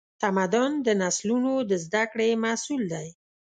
[0.21, 3.07] تمدن د نسلونو د زدهکړې محصول دی.